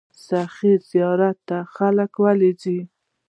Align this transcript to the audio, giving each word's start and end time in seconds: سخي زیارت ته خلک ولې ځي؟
سخي 0.27 0.73
زیارت 0.89 1.37
ته 1.47 1.57
خلک 1.75 2.11
ولې 2.23 2.51
ځي؟ 2.61 2.79